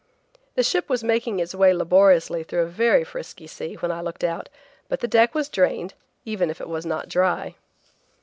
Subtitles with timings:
[0.55, 4.23] The ship was making its way laboriously through a very frisky sea when I looked
[4.23, 4.49] out,
[4.89, 5.93] but the deck was drained,
[6.25, 7.53] even if it was not dry.